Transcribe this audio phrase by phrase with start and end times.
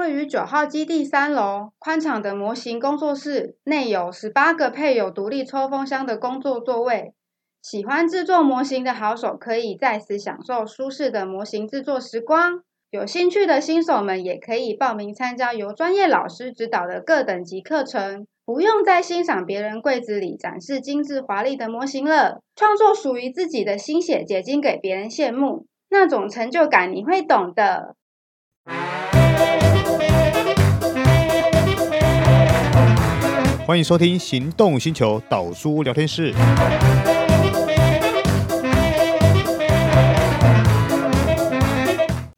[0.00, 7.12] 位于九号基地三楼，宽敞的模型工作室内有十八个配有独立抽风箱的工作座位。
[7.60, 12.62] 喜欢制作模型的好手可以在此享受舒适的模型制作时光。
[12.90, 27.96] 有兴趣的新手们也可以报名参加由专业老师指导的各等级课程，不用再欣赏别人柜子里展示精致华丽的模型了，创作属于自己的心血结晶给别人羡慕，那种成就感你会懂的。
[33.70, 36.34] 欢迎收听行动星球导书聊天室。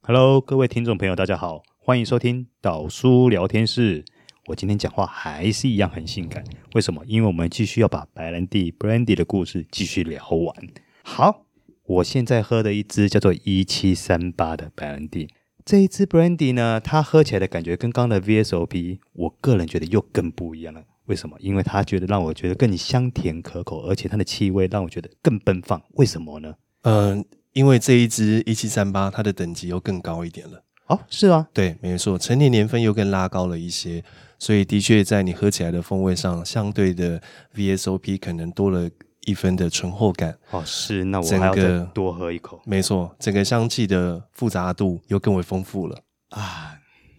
[0.03, 4.05] Hello，各位听众朋友，大家好，欢迎收听导书聊天室。
[4.49, 7.03] 我今天讲话还是一样很性感，为什么？
[7.07, 10.55] 因为我们继续要把白兰地 Brandy 的故事继续聊完。
[11.03, 11.47] 好，
[11.85, 15.31] 我现在喝的一支叫做一七三八的白兰地，
[15.65, 20.83] 这一支 Brandy 呢，它喝起来的感觉跟刚的 VSOP，我个人觉得又更不一样了。
[21.13, 21.37] 为什么？
[21.41, 25.79] 因为它觉得让我觉得更香甜可口，而且它的气味让我觉得更奔放。
[25.97, 26.55] 为什么呢？
[26.85, 27.25] 嗯、呃。
[27.53, 30.65] 因为这一支一七三八，它的等级又更高一点了。
[30.87, 34.03] 哦，是啊，对，没错，成年年份又更拉高了一些，
[34.39, 37.21] 所以的确在你喝起来的风味上，相对的
[37.55, 38.89] VSOP 可能多了
[39.27, 40.35] 一分的醇厚感。
[40.51, 42.59] 哦，是，那我还要再多喝一口。
[42.65, 45.99] 没错，整个香气的复杂度又更为丰富了
[46.31, 46.75] 啊，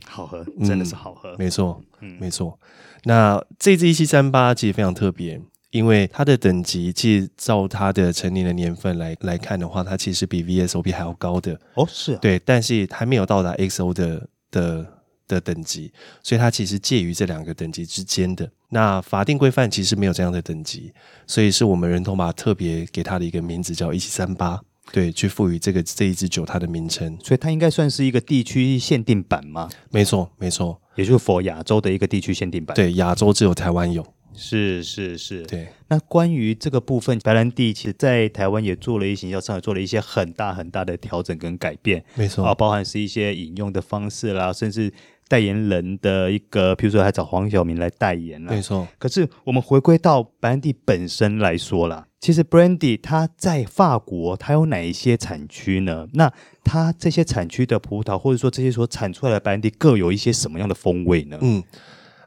[0.08, 1.30] 好喝，真的是好喝。
[1.34, 2.60] 嗯、没错，嗯，没错。
[3.04, 5.42] 那这支一七三八其实非常特别。
[5.72, 14.86] 因为它的等级，其实照它的成年的年份来来看的话，它其实比 VSOP 还要高的哦，是、啊，对，但是还没有到达 XO 的的
[15.28, 18.48] 的等级，所以它其实介于这两个等级之间的。
[18.70, 20.94] 那法定规范其实没有这样的等级，
[21.26, 29.70] 所以是我们人头马特别给它的一个名字叫一七三八，对，去赋予这个这一支酒它的名称，所以它应该算是一个地区限定版吗？
[29.90, 34.06] 没错，没错，也就是 for 亚洲的一个地区限定版，对，亚洲只有台湾有。
[34.36, 35.68] 是是是，对。
[35.90, 44.92] 那关于这个部分，白兰地其实在台湾也做了一些，要上也做了一些很大很大的调整跟改变，没错啊，包含是一些饮用的方式啦，甚至
[45.28, 48.88] 代言人的一个，譬如说还找黄晓明来代言了，没错。
[48.98, 56.08] 可是我们回归到白兰地本身来说啦，其实 Brandy 它在法国它有哪一些产区呢？
[56.14, 56.32] 那
[56.64, 61.38] 它这些产区的葡萄，或者说这些所产出来的白兰地，各有一些什么样的风味呢？
[61.42, 61.64] 嗯。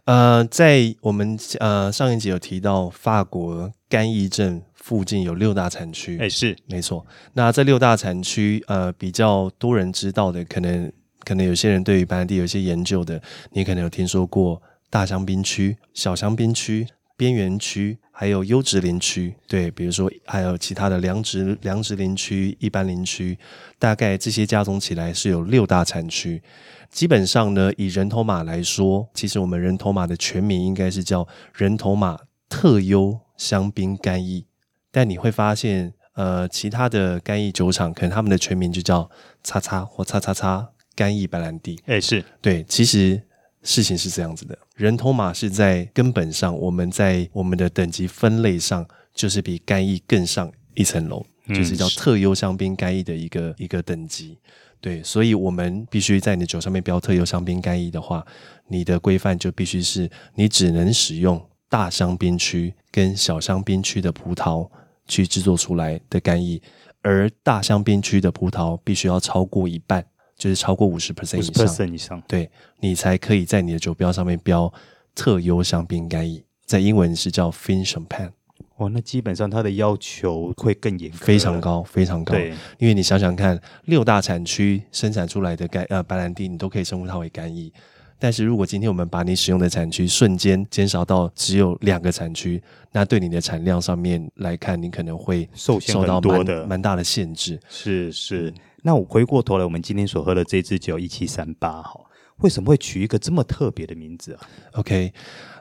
[0.05, 7.05] 呃，在我们呃上一集有提到，法国干邑镇附近有六大产区，哎，是没错。
[7.33, 10.93] 那这六大产区，呃，比较多人知道的，可能
[11.27, 13.21] 可能有些人对于白兰地有一些研究的，
[13.51, 19.35] 你可能有听说过大香槟区、小香槟区、边缘区，还有优质林区。
[19.49, 23.37] 对，比如说还有其他的良质良质林区、一般林区，
[23.77, 26.41] 大概这些加总起来是有六大产区。
[26.89, 34.47] 基本上呢，以人头马来说，其实我们人头马的全名应该是叫人头马特优香槟干邑。
[34.93, 39.11] 但你会发现，呃，其他的干邑酒厂可能他们的全名就叫
[39.43, 41.79] 叉叉或叉叉叉干邑白兰地。
[41.87, 43.23] 哎，是对，其实
[43.63, 48.85] 事情是这样子的，人头马是在根本上，我们在我们的等级分类上，
[49.15, 54.39] 就是比干邑更上一层楼，嗯，就是叫特优香槟干邑的一个一个等级。
[54.81, 58.25] 对，所以我们必须在你的酒上面标特优香槟干邑的话，
[58.69, 64.69] 你的规范就必须是你只能使用大香槟区跟小香槟区的葡萄
[65.09, 66.63] 去制作出来的干邑，
[67.03, 70.07] 而大香槟区的葡萄必须要超过一半，
[70.37, 74.73] 就是超过五十 percent 以上，50%以上，对，你才可以在你的酒标上面标
[75.15, 78.31] 特优香槟干邑，在英文是叫 Fin Champagne。
[78.77, 82.35] 哇，那基本上它的要求会更严格，非常高，非常高。
[82.35, 87.73] 对，因为你想想看，六大产区生产出来的干呃白兰地，你都可以称呼它为干邑。
[88.19, 97.59] 但是如果今天我们把你使用的产区瞬间减少到只有两个产区，那对你的产量上面来看，你可能会受受到蛮的蛮大的限制。
[97.71, 98.53] 是是。
[98.87, 102.01] 那我回过头来，我们今天所喝的这支酒一七三八，哈，
[102.37, 104.41] 为什么会取一个这么特别的名字啊
[104.75, 105.13] ？OK，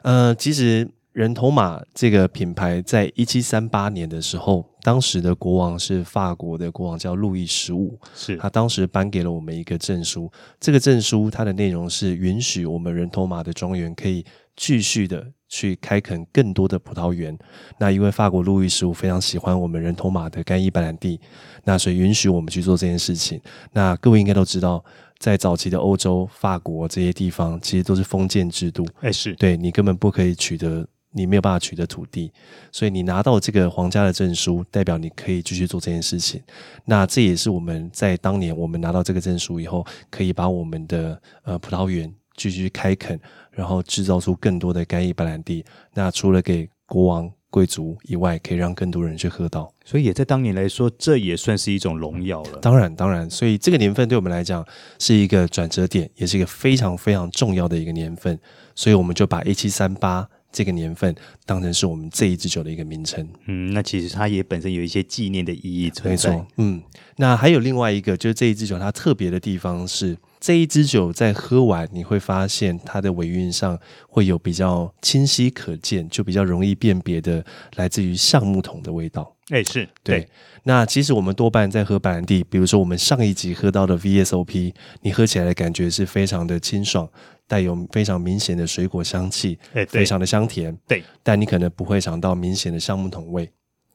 [0.02, 0.88] 呃，其实。
[1.16, 7.98] 人头马这个品牌在一七三八年的时候，当时的国王是法国的国王，叫路易十五。
[8.14, 10.30] 是他当时颁给了我们一个证书，
[10.60, 14.22] 这个证书它的内容是允许我们人头马的庄园可以
[14.56, 17.38] 继续的去开垦更多的葡萄园。
[17.78, 21.20] 那因为法国路易十五非常喜欢我们人头马的干邑白兰地，
[21.64, 23.40] 那所以允许我们去做这件事情。
[23.72, 24.84] 那各位应该都知道。
[25.18, 28.86] 在早期的欧洲、法国这些地方，其实都是封建制度。
[29.00, 32.30] 哎，是对你根本不可以取得，你没有办法取得土地，
[32.70, 36.42] 所以你拿到这个皇家的证书，代表你可以继续做这件事情。
[36.84, 43.18] 那这也是我们在当年我们拿到这个证书以后，可以把我们的呃葡萄园继续开垦，
[43.50, 45.64] 然后制造出更多的干邑白兰地。
[45.94, 49.72] 那除了给国王、贵族以外，可以让更多人去喝到。
[49.84, 52.58] 所以也在当年来说，这也算是一种荣耀了。
[52.60, 54.64] 当然，当然，所以这个年份对我们来讲
[54.98, 58.38] 是一个转折点，也是一个非常非常重要的一个年份。
[58.74, 60.28] 所以我们就把一七三八。
[60.52, 66.82] 这个年份当成是我们这一支酒的一个名称，嗯，那其实它也本身有一些纪念的意义存在，没错，嗯，
[67.16, 70.16] 那还有另外一个，就是这一支酒它特别的地方是，
[70.46, 73.76] 这一支酒在喝完你会发现它的尾韵上
[74.08, 77.44] 会有比较清晰可见，就比较容易辨别的
[77.74, 79.34] 来自于橡木桶的味道。
[79.48, 80.28] 哎，是对，对。
[80.62, 84.72] 那其实我们多半在喝白兰地，比如说我们上一集喝到的 VSOP，
[85.02, 87.10] 你喝起来的感觉是非常的清爽，
[87.48, 90.78] 带有非常明显的水果香气，哎，非常的香甜。
[90.86, 93.50] 对，但你可能不会尝到明显的橡木桶味。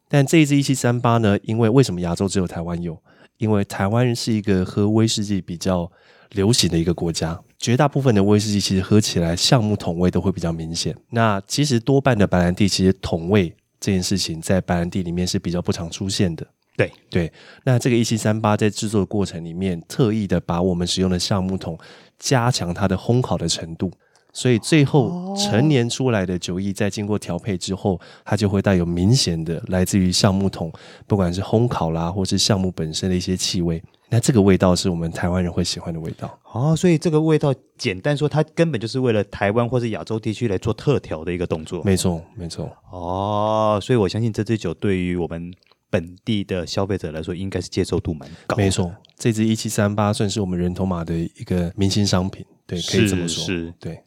[0.09, 3.01] 但这一支一七三八呢，因为为什么亚洲只有台湾有？
[3.38, 5.89] 因为台湾人是一个喝威士忌比较
[6.31, 10.95] 流行的一个国家，绝大部分的威士忌其实喝起来橡木桶味都会比较明显。
[11.10, 13.56] 那其实多半的白兰地其实桶味。
[13.83, 16.45] 这件事情在白兰地里面是比较不常出现的。
[16.78, 17.33] 对对，
[17.63, 21.75] 那这个一七三八在制作的过程里面，特意的把我们使用的橡木桶
[22.19, 23.92] 加强它的烘烤的程度，
[24.31, 30.72] 所以最后陈年出来的酒液在经过调配之后，它就会带有明显的来自于橡木桶，
[31.07, 33.81] 不管是烘烤啦，或是橡木本身的一些气味。
[34.12, 41.81] 那这个味道是我们台湾人会喜欢的味道哦，所以这个味道简单说，它根本就是为了台湾或是亚洲地区来做特调的一个动作。
[41.86, 42.69] 没错，没错。
[42.92, 45.54] 哦，所以我相信这支酒对于我们
[45.90, 48.58] 本地的消费者来说，应该是接受度蛮高。
[48.58, 53.44] 没错，这支一七三八算是我们人头马的一个明星商品，对，可以这么说。
[53.46, 53.98] 是，对。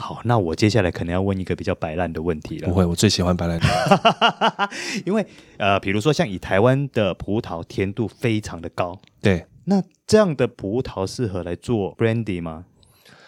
[0.00, 2.68] 好，那我接下来可能要问一个比较白烂的问题了。
[2.68, 3.66] 不会，我最喜欢白烂的，
[5.04, 5.24] 因为
[5.58, 9.46] 呃，比如说像以台湾的葡萄甜度非常的高，对。
[9.64, 12.64] 那这样的葡萄适合来做 brandy 吗？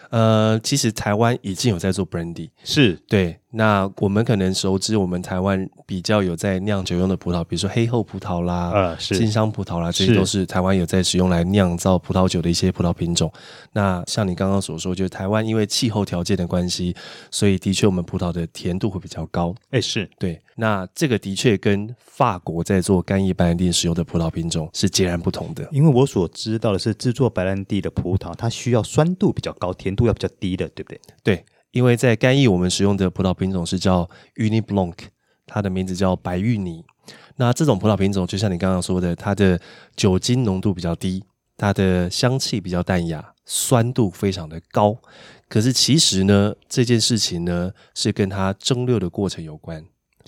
[0.09, 3.39] 呃，其实台湾已经有在做 brandy，是对。
[3.55, 13.31] 那我们可能熟知，我们台湾比较有在酿酒用的葡萄，比如说黑后葡萄啦，呃，是金香葡萄啦，这些都是台湾有在使用来酿造葡萄酒的一些葡萄品种。
[13.71, 16.95] 那像你刚刚所说，就是台湾因为气候条件的关系，
[17.29, 19.53] 所以的确我们葡萄的甜度会比较高。
[19.69, 20.41] 哎，是对。
[20.55, 25.67] 那这个的确跟法国在做干邑白兰地使用的葡萄品种是截然不同的。
[25.71, 31.01] 因为我所知道的是，制作白兰地的葡萄它需要酸度比较高，甜度要比较低的，对不对？
[31.23, 31.45] 对。
[31.73, 34.93] 因为在干邑，我们使用的葡萄品种是叫 Ugni Blanc，
[35.47, 36.85] 它的名字叫白玉泥。
[37.35, 39.59] 那这种葡萄品种，就像你刚刚说的，它的
[39.95, 41.23] 酒精浓度比较低，
[41.57, 44.95] 它的香气比较淡雅，酸度非常的高。
[45.49, 49.83] 可是其实呢，这件事情呢，是跟它蒸馏的过程有关。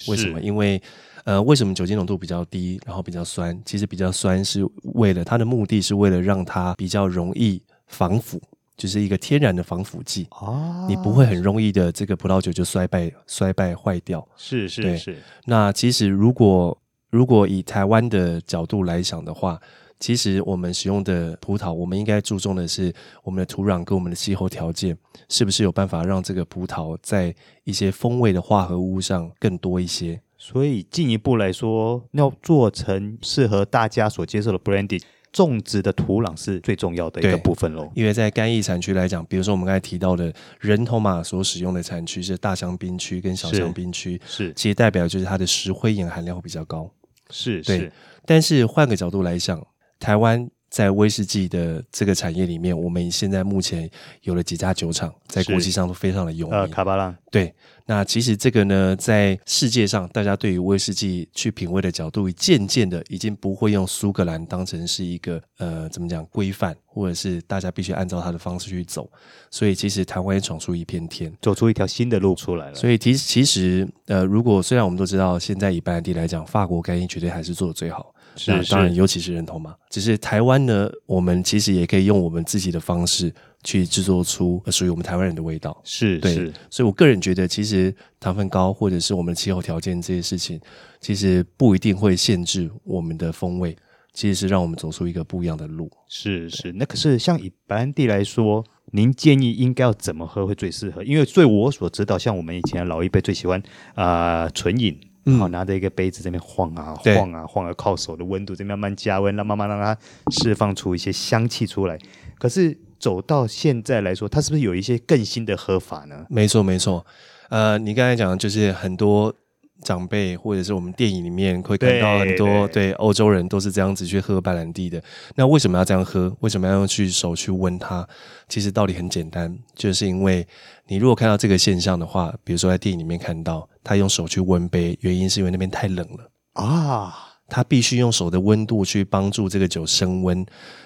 [0.07, 0.41] 为什么？
[0.41, 0.81] 因为
[1.25, 3.61] 呃，为什么酒精浓度比较低，然后比较酸？
[3.63, 8.41] 其实比较酸是为了它的目的是为了让它比较容易防腐。
[8.77, 14.27] 就是一个天然的防腐剂啊，你不会很容易的这个葡萄酒就衰败、衰败坏掉。
[14.35, 15.17] 是是是。
[15.45, 16.77] 那其实如果
[17.09, 19.59] 如果以台湾的角度来想的话，
[19.97, 22.93] 其实我们使用的葡萄，我们应该注重的是
[23.23, 24.97] 我们的土壤跟我们的气候条件，
[25.29, 27.33] 是不是有办法让这个葡萄在
[27.63, 30.19] 一些风味的化合物上更多一些？
[30.37, 35.01] 所以进一步来说，要做成适合大家所接受的 brandy。
[35.35, 46.89] 种植的土壤是最重要的一个部分喽，因为在干邑产区来讲，比如说我们刚才提到的人头马所使用的产区是大香槟区跟小香槟区，是，其实代表就是它的石灰岩含量会比较高，
[47.29, 47.91] 是，对是。
[48.25, 49.61] 但是换个角度来想，
[49.99, 53.89] 台湾在威士忌的这个产业里面，我们现在目前
[54.23, 57.55] 有了几家酒厂，在国际上都非常的有名，呃，卡巴拉，对。
[57.85, 69.09] 那其实这个呢，在世界上，大家对于威士忌去品味的角度，渐渐的已经不会用苏格兰当成是一个呃，怎么讲规范，或者是大家必须按照它的方式去走。
[69.49, 72.75] 所以其实台湾也闯出一片天，走出一条新的路出来了。
[72.75, 78.13] 所以其实其实呃，如果虽然我们都知道，现在以白兰地来讲，法国干邑绝对还是做的最好。
[78.35, 79.75] 是，那当然，尤其是人头马。
[79.89, 85.79] 只是台湾呢，我们其实也可以用我们自己的方式去制作出属于我们台湾人的味道。
[85.83, 86.53] 是，对是。
[86.69, 90.59] 所以我个人觉得，其实糖分高或者是我们的气候条件这些事情，
[90.99, 93.75] 其实不一定会限制我们的风味，
[94.13, 95.89] 其实是让我们走出一个不一样的路。
[96.09, 96.73] 是是。
[96.73, 101.03] 那可是像以白兰地来说，您建议应该要怎么喝会最适合？
[101.03, 103.61] 因为据我所知道，像我们以前老一辈最喜欢
[103.93, 104.99] 啊、呃、纯饮。
[105.39, 109.97] 好，拿着一个杯子在那边晃啊晃啊晃啊，靠手的温度在慢慢加温，让慢慢让它
[110.29, 111.97] 释放出一些香气出来。
[112.37, 116.25] 可是走到现在来说，它是不是有一些更新的喝法呢？
[116.29, 117.05] 没错，没错。
[117.49, 119.33] 呃，你刚才讲的就是很多
[119.81, 125.01] 长辈或者是我们电影里面会看到很多对欧洲人都是这样子去喝白兰地的。
[125.35, 126.35] 那为什么要这样喝？
[126.39, 128.07] 为什么要用去手去温它？
[128.47, 130.45] 其实道理很简单，就是因为
[130.87, 137.15] 你如果看到这个现象的话，比如说在电影里面看到他用手去温杯，原因是因为那边太冷了啊，
[137.47, 140.45] 他必须用手的温度去帮助这个酒升温。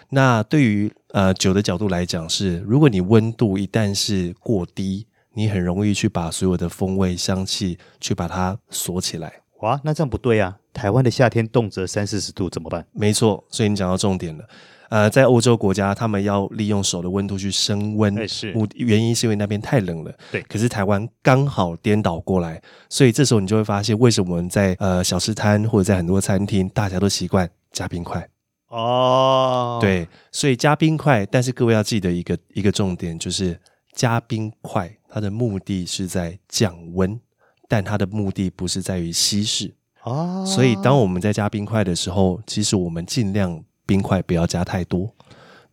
[0.10, 9.32] 那对于呃酒的角度来讲是，如果你温度一旦是过低，你很容易去把所有的风味香气去把它锁起来。
[9.62, 10.58] 哇，那这样不对啊！
[10.74, 12.86] 台湾的夏天动辄三四十度怎么办？
[12.92, 14.44] 没错，所以你讲到重点了。
[14.90, 20.14] 呃，在欧洲国家，他们要利用手的温度去升温，欸、是原因是因为那边太冷了。
[20.32, 28.28] 对，可是台湾刚好颠倒过来，所以这时候你就会发现，为什么我们在呃小吃摊或者在很多餐厅，大家都习惯加冰块。
[28.70, 33.60] 哦，对，所以加冰块，但是各位要记得一个一个重点，就是
[33.94, 37.20] 加冰块，它的目的是在降温，
[37.68, 39.74] 但它的目的不是在于稀释。
[40.04, 45.10] 哦，所以当我们在加冰块的时候，其实我们尽量冰块不要加太多，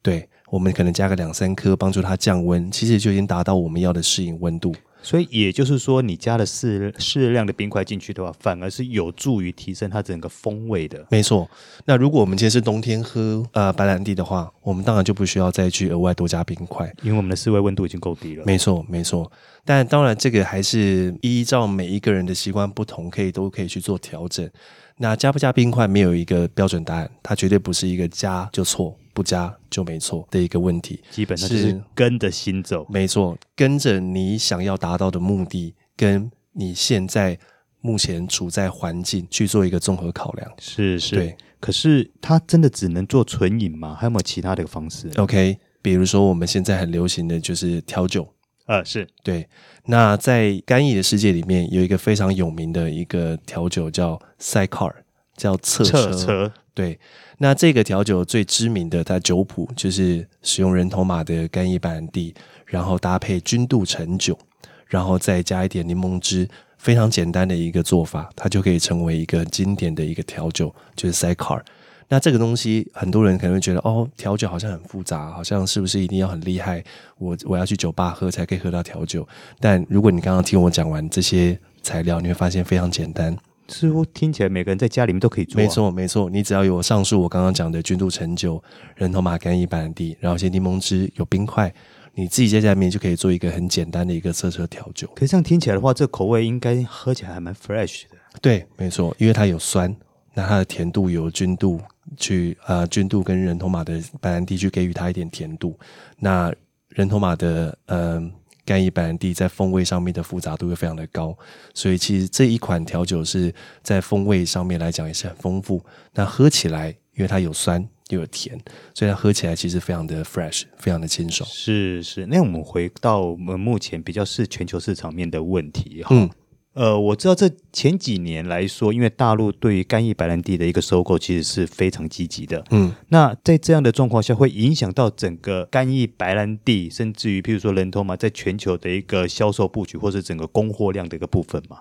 [0.00, 4.74] 对，我们可能加个两三颗，帮助它降温，其实就已经达到我们要的适应温度。
[5.06, 11.06] 所以也就是说，你加了适适量的冰块进去的话，反而是有助于提升它整个风味的。
[11.12, 11.48] 没错。
[11.84, 18.42] 那如果我们今天是冬天喝呃白兰地的话，我们当然就不需要再去额外多加冰块，因为我们的室温温度已经够低了。
[18.44, 19.30] 没错，没错。
[19.64, 24.50] 但当然，这个还是依照每一个人的习惯不同，可以都可以去做调整。
[24.96, 28.96] 那加不加冰块没有一个标准答案，它绝对不是一个加就错。
[29.16, 32.86] 不加就没错的一个问题，基本上是跟着心走。
[32.90, 37.38] 没错，跟着你想要达到的目的，跟你现在
[37.80, 40.52] 目前处在环境去做一个综合考量。
[40.60, 41.34] 是是，对。
[41.58, 43.96] 可是它真的只能做纯饮吗？
[43.98, 48.28] 还有没有其他的方式？OK，比如说我们现在很流行的就是调酒。
[48.66, 49.48] 呃，是对。
[49.86, 54.92] 那在干邑的世界里面，有一个非常有名的一个调酒叫 Sidecar，
[55.34, 56.12] 叫侧车。
[56.12, 56.52] 侧车。
[56.76, 56.98] 对。
[57.38, 62.34] 那这个调酒最知名的，它酒谱就是使用人头马的干邑白兰地，
[62.66, 64.38] 然后搭配君度橙酒，
[64.86, 71.62] 然后再加一点柠檬汁，非常简单的一个做法，它就可以成为一个经典的一个调酒，就是 Sidecar。
[72.08, 76.84] 那这个东西很多人可能会觉得，哦，调酒好像很复杂，好像是不是一定要很厉害？
[77.18, 79.26] 我我要去酒吧喝才可以喝到调酒。
[79.58, 83.36] 但如果你刚刚听我讲完这些材料，你会发现非常简单。
[83.68, 85.60] 似乎听起来每个人在家里面都可以做。
[85.60, 86.30] 啊，没错没错。
[86.30, 88.62] 你只要有上述我刚刚讲的菌度陈酒、
[88.94, 91.72] 人头马干邑白兰地，然后一些柠檬汁、有冰块，
[92.14, 95.08] 你自己在家里面就可以做一个很简单的一个色车调酒。
[95.14, 98.16] 可是这样听起来的话，这口味应该喝起来还蛮 fresh 的。
[98.40, 99.94] 对，没错，因为它有酸，
[100.34, 101.80] 那它的甜度有菌度
[102.16, 105.78] 去呃菌度跟人头马的白兰地去给予它一点甜度，
[106.18, 106.52] 那
[106.90, 108.16] 人头马的嗯。
[108.16, 108.30] 呃
[108.66, 111.34] 干邑白兰地在风味上面的复杂度又非常的高，
[111.72, 115.82] 所以其实这一款调酒是在风味上面来讲也是很丰富。
[116.12, 118.60] 那喝起来，因为它有酸又有甜，
[118.92, 121.48] 所以它喝起来其实非常的 fresh，非常的清爽。
[121.48, 126.08] 是是，那我们回到我们目前比较是全球市场面的问题哈。
[126.10, 126.28] 嗯
[126.76, 132.62] 呃，我知道这前几年来说，因为大陆对于干邑白兰地的一个收购其实是非常积极的。
[132.70, 141.78] 嗯，那在这样的状况下，会影响到整个干邑白兰地，甚至于譬如说人头马在全球的一个销售布局，或者整个供货量的一个部分嘛？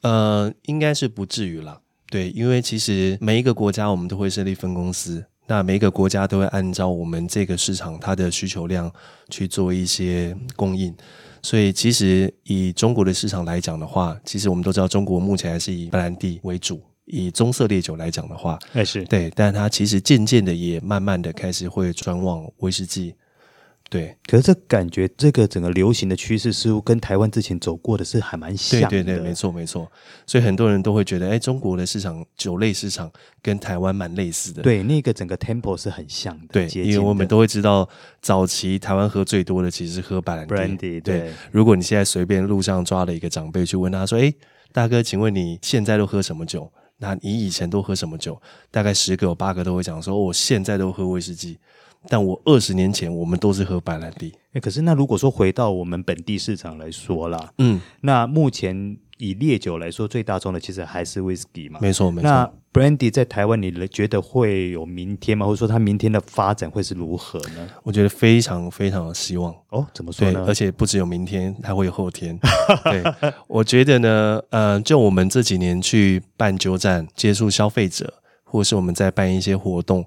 [0.00, 1.82] 呃，应该是不至于了。
[2.10, 8.90] 对，因为其实每一个国家我们都会设立分公司，那每一个国家都会按照我们这个市场它的需求量
[9.28, 10.96] 去做一些供应。
[11.42, 16.80] 所以，其实以中国的市场来讲的话，其实我们都知道，中国目前还是以白兰地为主。
[17.12, 23.14] 以棕色烈酒来讲的话，还是对，但它其实渐渐的也慢慢的开始会转往威士忌。
[23.90, 28.88] 对，可是这感觉这个整个流行的趋势似乎跟台湾之前走过的是还蛮像的。
[28.88, 29.90] 对对对，没错没错。
[30.24, 33.10] 所以很多人都会觉得，哎，中国的市场酒类市场
[33.42, 34.62] 跟台湾蛮类似的。
[34.62, 36.46] 对，那个整个 tempo 是很像的。
[36.52, 37.88] 对，因为我们都会知道，
[38.22, 40.54] 早期台湾喝最多的其实是喝白兰地。
[40.54, 41.32] Brandy，对，对。
[41.50, 44.32] 如果你现在随便路上抓了一个长辈去问他说，哎，
[44.72, 46.72] 大哥，请问你现在都喝什么酒？
[46.98, 48.40] 那你以前都喝什么酒？
[48.70, 51.58] 大概十个有八个都会讲说，我现在都喝威士忌。
[52.08, 54.32] 但我二十年前，我们都是喝白兰地。
[54.52, 61.78] 哎，可是那如果说回到我们本地市场来说啦，嗯，那目前以烈酒来说，最大众的其实还是威士忌嘛。
[61.80, 62.28] 没错，没错。
[62.28, 65.44] 那 Brandy 在台湾，你觉得会有明天吗？
[65.44, 67.68] 或者说它明天的发展会是如何呢？
[67.82, 69.54] 我觉得非常非常的希望。
[69.68, 70.44] 哦，怎么说呢？
[70.48, 72.36] 而且不只有明天，还会有后天。
[72.84, 73.04] 对，
[73.46, 80.06] 我觉得呢，呃，就我们这几年去办酒展，接触消费者，或是我们在办一些活动，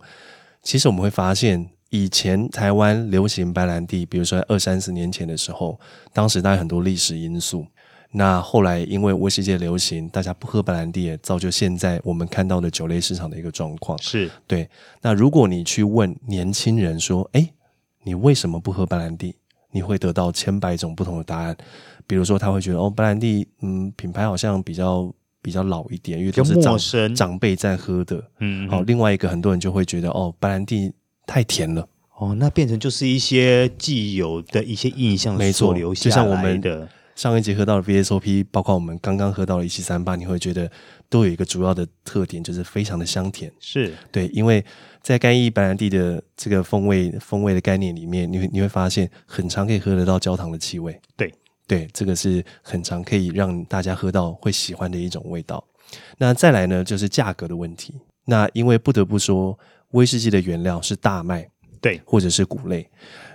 [0.64, 1.70] 其实我们会发现。
[1.94, 5.80] 以前台湾流行白兰地，比如说二三十年前的时候，
[6.12, 7.68] 当时当然很多历史因素。
[8.12, 13.96] 那后来因为威士忌流行，大家不喝白兰地，也造就现在我们看到的酒类市场的一个状况。
[14.02, 14.68] 是对。
[15.04, 17.48] 那如果你去问年轻人说：“哎，
[18.02, 19.36] 你为什么不喝白兰地？”
[19.70, 21.56] 你会得到千百种不同的答案。
[22.08, 28.24] 比如说，他会觉得哦，白兰地，嗯，品牌好像比较比较老一点，因为都是长长辈在喝的。
[28.40, 28.82] 嗯，好。
[28.82, 30.92] 另外一个，很多人就会觉得哦，白兰地
[31.26, 31.88] 太甜了。
[32.18, 36.10] 哦，那变成就是一些既有的一些印象所留下来的。
[36.10, 40.70] 就像我们的上一集喝到的 VSOP，包括我们刚刚喝到的一七三八，你会觉得
[41.10, 43.52] 都有一个主要的特点，就是非常的香甜。
[43.60, 44.64] 是对，因为
[45.02, 50.98] 在干邑白兰地的这个风味风味的概念里面，你会你会发现很常可以喝得到焦糖的气味。
[51.18, 51.34] 对
[51.68, 55.64] 对，这个是很常可以让大家喝到会喜欢的一种味道。
[56.18, 57.96] 那再来呢，就是价格的问题。
[58.26, 59.58] 那因为不得不说，
[59.94, 61.50] 威士忌的原料是大麦。
[61.82, 62.90] 对，或者是谷类。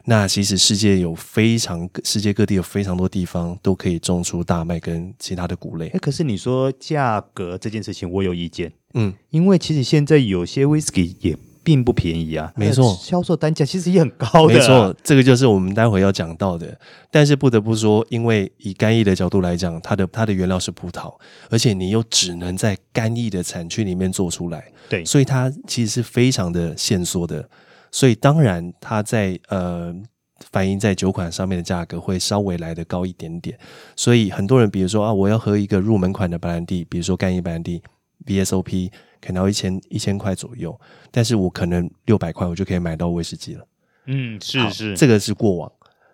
[0.07, 5.89] 那其实世界有非常世界各地有非常多地方都可以种出大麦跟其他的谷类。
[5.89, 8.73] 哎，可是你说价格这件事情，我有意见。
[8.95, 11.37] 嗯，因为其实现在有些威士忌也
[11.69, 12.51] 并不便宜啊。
[12.57, 14.55] 没错，销售单价其实也很高的。
[14.55, 16.81] 没错，这个就是我们待会要讲到的。
[17.11, 21.15] 但是不得不说，因为以干邑的角度来讲，它的它的原料是葡萄，
[21.51, 24.65] 而且你又只能在干邑的产区里面做出来。
[24.89, 27.47] 对，所以它其实是非常的限缩的。
[27.93, 29.95] 所以当然，它在呃
[30.51, 33.59] 反映在酒款上面的价格会稍微来得高一点点。
[33.95, 37.83] 所以很多人，比如说啊，我要喝一个入门款的白兰地，比如说干邑白兰地
[38.27, 40.79] VSOP，可能要一千一千块左右，
[41.11, 43.67] 但是我可能六百块我就可以买到威士忌了。
[44.07, 45.71] 嗯，是是，这个是过往。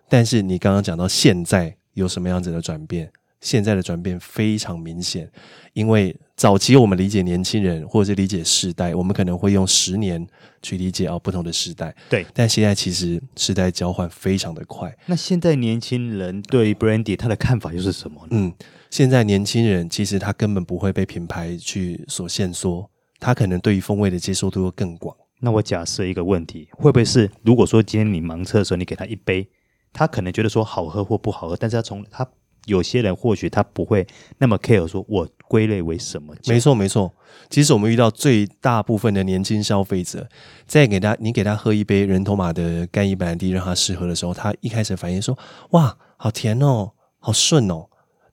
[0.07, 3.11] 但是你刚刚讲到现在有什么样子的转变？
[3.41, 5.29] 现在的转变非常明显，
[5.73, 10.25] 因为早期我们理解年轻人或者是理解世代，我们可能会用十年
[10.63, 11.95] 去理解哦不同的时代。
[12.09, 14.91] 对，但现在其实时代交换非常的快。
[15.05, 18.29] 那现在年轻人对 Brandy 他的看法又是什么呢？
[18.31, 18.53] 嗯，
[18.89, 25.15] 现在年轻人其实他根本不会被品牌去所限缩，他可能对于风味的接受度会更广。
[25.39, 29.47] 那我假设一个问题，会不会是如果说今天你盲测的时候，你给他一杯，
[29.91, 32.27] 他可能觉得说好喝或不好喝，但是他从他。
[32.65, 34.07] 有些人或许他不会
[34.39, 36.35] 那么 care，说我归类为什么？
[36.47, 37.13] 没错，没错。
[37.47, 40.27] 其实我们遇到最大部分的年轻消费者，
[40.65, 45.37] 在给他你给他喝一杯人头马的干邑白兰地让他试喝的时候，他一开始反应说
[45.73, 47.85] ：“哇，好甜哦，好顺哦。”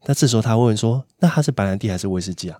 [0.08, 2.58] 那这时候他会问说：“那它是白兰地还是威士忌啊？”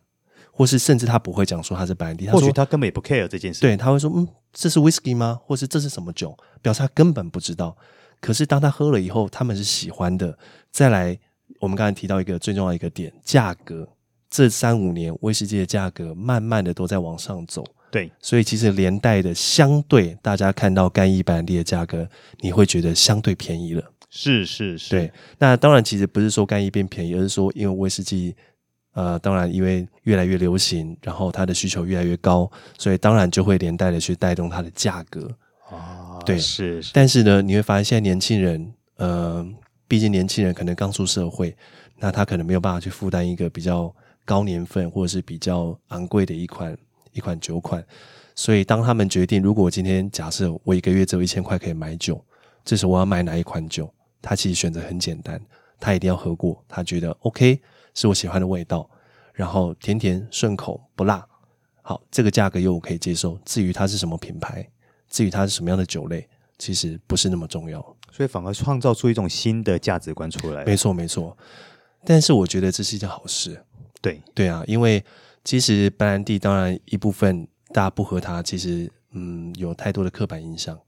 [0.63, 3.61] 或是甚至他不会讲说他是白兰地，或许他根本也不 care 这件事。
[3.61, 5.41] 对，他会说：“嗯，这是威士忌吗？
[5.45, 7.77] 或是这是什么酒？”表示他根本不知道。
[8.21, 10.39] 可是当他喝了以后，他们是喜欢的。
[10.71, 11.19] 再来。
[11.61, 13.89] 我们刚才提到一个最重要的一个点，价格。
[14.29, 22.09] 这三五年威士忌的价格慢慢的都在往上走，对，所以其实连带的相对，大家看到干邑白兰地的价格，
[22.41, 23.93] 你会觉得相对便宜了。
[24.11, 25.13] 是是是，对。
[25.39, 28.35] 那当然，其实不是说干邑变便宜，而是说因为威士忌，
[28.93, 35.29] 呃，当然因为越来越流行，然后它的需求越来越高，所以当然就会连带的去带动它的价格。
[35.71, 36.91] 啊，对，是是。
[36.95, 39.47] 但是呢，你会发现现在年轻人，呃。
[39.89, 41.55] 毕竟年轻人可能刚出社会，
[41.99, 46.75] 那他可能没有办法去负担一个比较高年份或者是比较昂贵的一款
[47.13, 47.85] 一款酒款，
[48.35, 52.25] 所以当他们决定，如果我今天假设我一个月只有一千块可以买酒，
[52.65, 53.93] 这时候我要买哪一款酒？
[54.23, 55.39] 他其实选择很简单，
[55.79, 57.61] 他一定要喝过，他觉得 OK
[57.95, 58.89] 是我喜欢的味道，
[59.33, 61.27] 然后甜甜顺口不辣，
[61.83, 63.39] 好，这个价格又我可以接受。
[63.45, 64.67] 至于它是什么品牌，
[65.09, 66.29] 至于它是什么样的酒类，
[66.59, 67.81] 其实不是那么重要。
[68.11, 70.65] 所以反而创造出一种新的价值观出来。
[70.65, 71.37] 没错，没错。
[72.05, 73.65] 但是我觉得这是一件好事。
[74.01, 75.03] 对，对啊，因为
[75.45, 80.79] 其实白兰地当然一部分大家不喝它，其实嗯有太多的刻板印象。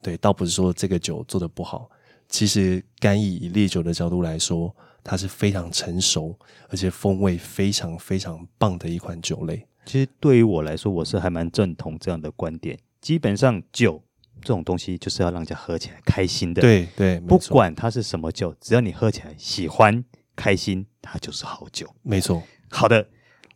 [0.00, 1.90] 对，倒不是说这个酒做的不好。
[2.28, 9.66] 其实干邑以烈酒的角度来说，它是非常成熟，而且风味非常非常棒的一款酒类。
[9.84, 12.78] 其实对于我来说，我是还蛮认同这样的观点。
[13.00, 14.02] 基本上酒。
[14.42, 20.02] 这种东西就是要让人家喝起来开心的，对对，不管它是什么酒，只要你喝起来喜欢、
[20.34, 21.86] 开心，它就是好酒。
[22.00, 22.42] 没错。
[22.70, 23.06] 好的，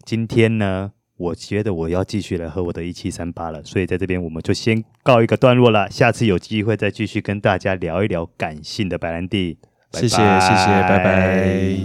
[0.05, 5.91] 今天呢，我觉得我要继续来喝我的一七三八了，所以在这边我们就先告一个段落了。
[5.91, 9.57] 下次有机会再继续跟大家聊一聊感性的白兰地。
[9.95, 11.85] 谢谢谢谢拜拜。